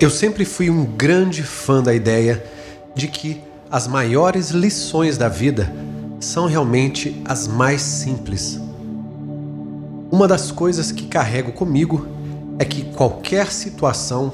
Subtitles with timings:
[0.00, 2.44] Eu sempre fui um grande fã da ideia
[2.94, 5.72] de que as maiores lições da vida
[6.20, 8.60] são realmente as mais simples.
[10.08, 12.06] Uma das coisas que carrego comigo
[12.60, 14.32] é que qualquer situação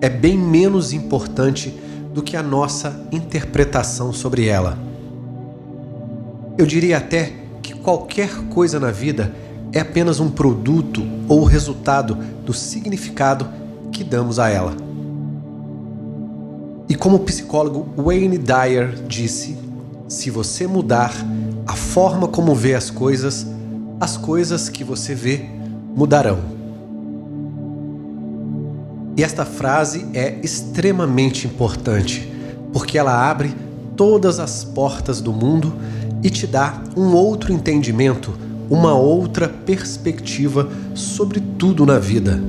[0.00, 1.74] é bem menos importante
[2.14, 4.78] do que a nossa interpretação sobre ela.
[6.56, 9.34] Eu diria até que qualquer coisa na vida
[9.72, 12.14] é apenas um produto ou resultado
[12.46, 13.48] do significado
[13.90, 14.89] que damos a ela.
[16.90, 19.56] E como o psicólogo Wayne Dyer disse,
[20.08, 21.14] se você mudar
[21.64, 23.46] a forma como vê as coisas,
[24.00, 25.44] as coisas que você vê
[25.94, 26.40] mudarão.
[29.16, 32.28] E esta frase é extremamente importante,
[32.72, 33.54] porque ela abre
[33.94, 35.72] todas as portas do mundo
[36.24, 38.34] e te dá um outro entendimento,
[38.68, 42.42] uma outra perspectiva sobre tudo na vida.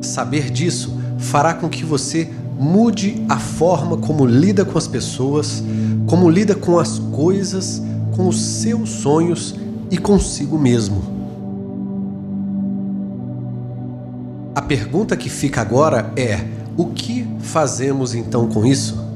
[0.00, 5.62] Saber disso fará com que você mude a forma como lida com as pessoas,
[6.06, 7.82] como lida com as coisas,
[8.16, 9.54] com os seus sonhos
[9.90, 11.02] e consigo mesmo.
[14.54, 16.44] A pergunta que fica agora é:
[16.76, 19.06] o que fazemos então com isso?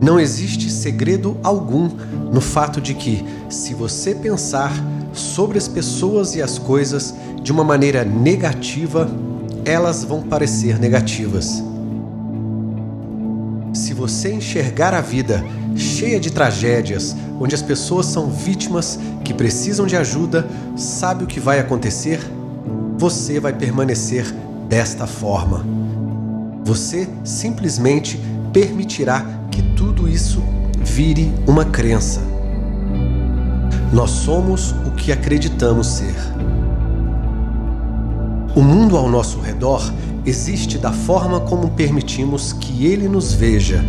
[0.00, 1.88] Não existe segredo algum
[2.32, 4.72] no fato de que, se você pensar
[5.12, 9.08] sobre as pessoas e as coisas de uma maneira negativa,
[9.64, 11.62] elas vão parecer negativas.
[13.72, 15.44] Se você enxergar a vida
[15.76, 21.40] cheia de tragédias, onde as pessoas são vítimas que precisam de ajuda, sabe o que
[21.40, 22.20] vai acontecer?
[22.98, 24.32] Você vai permanecer
[24.68, 25.64] desta forma.
[26.64, 28.20] Você simplesmente
[28.52, 30.42] permitirá que tudo isso
[30.78, 32.20] vire uma crença.
[33.92, 36.33] Nós somos o que acreditamos ser.
[38.56, 39.92] O mundo ao nosso redor
[40.24, 43.84] existe da forma como permitimos que ele nos veja.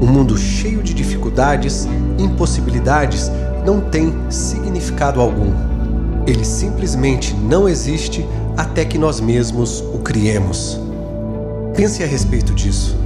[0.00, 3.32] Um mundo cheio de dificuldades, impossibilidades,
[3.66, 5.52] não tem significado algum.
[6.24, 8.24] Ele simplesmente não existe
[8.56, 10.80] até que nós mesmos o criemos.
[11.74, 12.96] Pense a respeito disso.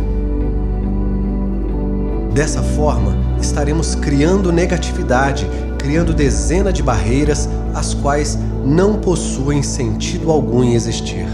[2.35, 5.49] Dessa forma, estaremos criando negatividade,
[5.79, 11.27] criando dezenas de barreiras as quais não possuem sentido algum em existir.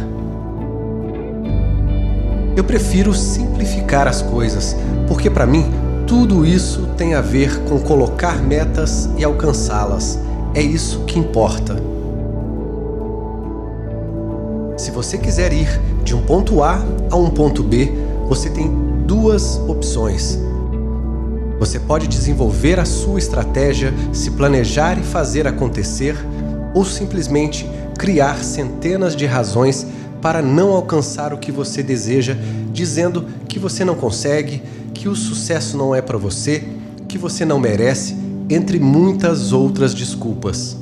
[2.56, 4.76] Eu prefiro simplificar as coisas,
[5.08, 5.64] porque para mim
[6.06, 10.18] tudo isso tem a ver com colocar metas e alcançá-las.
[10.54, 11.76] É isso que importa.
[14.76, 15.68] Se você quiser ir
[16.04, 17.92] de um ponto A a um ponto B,
[18.28, 18.70] você tem
[19.06, 20.38] duas opções.
[21.64, 26.14] Você pode desenvolver a sua estratégia, se planejar e fazer acontecer,
[26.74, 27.66] ou simplesmente
[27.98, 29.86] criar centenas de razões
[30.20, 32.36] para não alcançar o que você deseja,
[32.70, 36.68] dizendo que você não consegue, que o sucesso não é para você,
[37.08, 38.14] que você não merece,
[38.50, 40.76] entre muitas outras desculpas.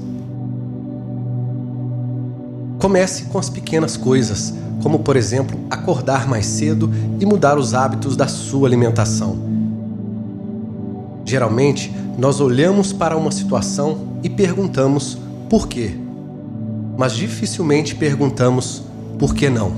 [2.80, 6.90] Comece com as pequenas coisas, como por exemplo acordar mais cedo
[7.20, 9.51] e mudar os hábitos da sua alimentação.
[11.32, 15.16] Geralmente, nós olhamos para uma situação e perguntamos
[15.48, 15.96] por quê?
[16.98, 18.82] Mas dificilmente perguntamos
[19.18, 19.72] por que não.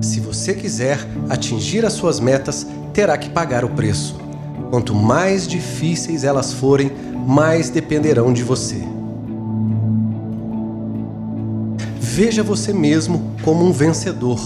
[0.00, 4.16] Se você quiser atingir as suas metas, terá que pagar o preço.
[4.70, 6.90] Quanto mais difíceis elas forem,
[7.26, 8.82] mais dependerão de você.
[12.00, 14.40] Veja você mesmo como um vencedor.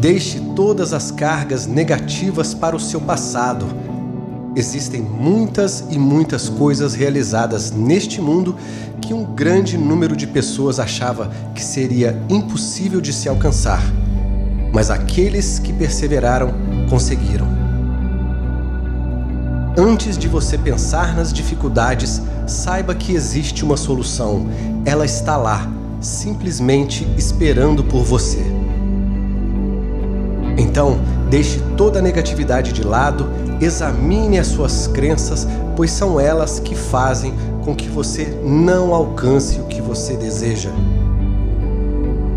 [0.00, 3.86] Deixe todas as cargas negativas para o seu passado
[4.56, 8.56] Existem muitas e muitas coisas realizadas neste mundo
[9.00, 13.82] que um grande número de pessoas achava que seria impossível de se alcançar,
[14.72, 16.52] mas aqueles que perseveraram
[16.88, 17.46] conseguiram.
[19.76, 24.48] Antes de você pensar nas dificuldades, saiba que existe uma solução.
[24.84, 25.70] Ela está lá,
[26.00, 28.44] simplesmente esperando por você.
[30.58, 30.98] Então,
[31.30, 33.26] deixe toda a negatividade de lado
[33.60, 37.34] Examine as suas crenças, pois são elas que fazem
[37.64, 40.70] com que você não alcance o que você deseja.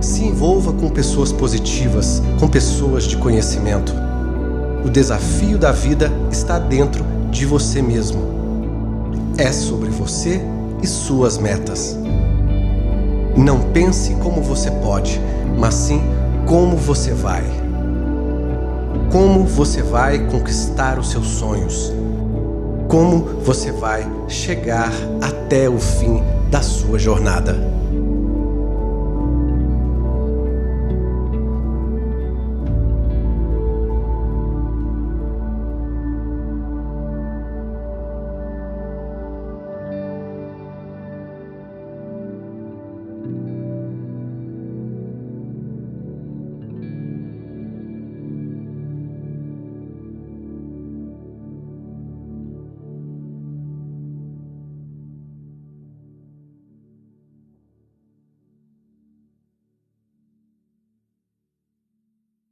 [0.02, 3.94] Se envolva com pessoas positivas, com pessoas de conhecimento.
[4.84, 8.32] O desafio da vida está dentro de você mesmo.
[9.38, 10.42] É sobre você
[10.82, 11.96] e suas metas.
[13.38, 15.22] Não pense como você pode,
[15.56, 16.02] mas sim
[16.48, 17.61] como você vai
[19.12, 21.92] como você vai conquistar os seus sonhos,
[22.88, 24.92] como você vai chegar
[25.22, 27.81] até o fim da sua jornada.